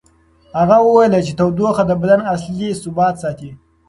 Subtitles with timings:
[0.59, 3.49] هغه وویل چې تودوخه د بدن اصلي ثبات ساتي.